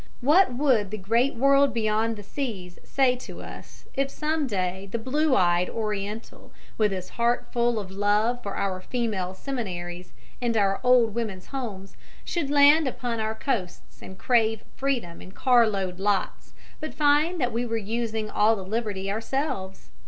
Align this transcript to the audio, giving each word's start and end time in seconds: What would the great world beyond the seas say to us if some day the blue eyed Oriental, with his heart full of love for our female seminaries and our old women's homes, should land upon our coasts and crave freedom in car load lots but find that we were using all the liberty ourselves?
What 0.21 0.55
would 0.55 0.89
the 0.89 0.97
great 0.97 1.35
world 1.35 1.75
beyond 1.75 2.15
the 2.15 2.23
seas 2.23 2.79
say 2.83 3.15
to 3.17 3.43
us 3.43 3.85
if 3.93 4.09
some 4.09 4.47
day 4.47 4.89
the 4.91 4.97
blue 4.97 5.35
eyed 5.35 5.69
Oriental, 5.69 6.51
with 6.75 6.91
his 6.91 7.09
heart 7.09 7.49
full 7.51 7.77
of 7.79 7.91
love 7.91 8.41
for 8.41 8.55
our 8.55 8.81
female 8.81 9.35
seminaries 9.35 10.11
and 10.41 10.57
our 10.57 10.79
old 10.83 11.13
women's 11.13 11.45
homes, 11.45 11.97
should 12.25 12.49
land 12.49 12.87
upon 12.87 13.19
our 13.19 13.35
coasts 13.35 14.01
and 14.01 14.17
crave 14.17 14.63
freedom 14.75 15.21
in 15.21 15.33
car 15.33 15.67
load 15.69 15.99
lots 15.99 16.53
but 16.79 16.95
find 16.95 17.39
that 17.39 17.53
we 17.53 17.63
were 17.63 17.77
using 17.77 18.27
all 18.27 18.55
the 18.55 18.63
liberty 18.65 19.11
ourselves? 19.11 19.91